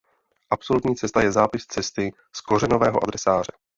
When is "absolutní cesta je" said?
0.51-1.31